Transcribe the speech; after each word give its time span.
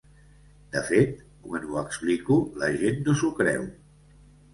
De 0.75 0.81
fet, 0.85 1.19
quan 1.43 1.67
ho 1.73 1.77
explico, 1.81 2.37
la 2.63 2.71
gent 2.85 2.97
no 3.09 3.15
s’ho 3.21 3.31
creu. 3.41 3.69